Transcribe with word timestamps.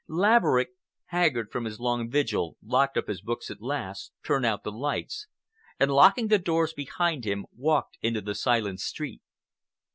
Laverick, 0.07 0.69
haggard 1.09 1.51
from 1.51 1.65
his 1.65 1.79
long 1.79 2.09
vigil, 2.09 2.57
locked 2.65 2.97
up 2.97 3.07
his 3.07 3.21
books 3.21 3.51
at 3.51 3.61
last, 3.61 4.11
turned 4.25 4.47
out 4.47 4.63
the 4.63 4.71
lights, 4.71 5.27
and 5.79 5.91
locking 5.91 6.27
the 6.29 6.39
doors 6.39 6.73
behind 6.73 7.23
him 7.23 7.45
walked 7.55 7.99
into 8.01 8.21
the 8.21 8.33
silent 8.33 8.79
street. 8.79 9.21